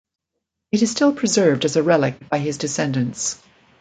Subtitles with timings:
[0.71, 3.37] It is still preserved as a relic by his descendents.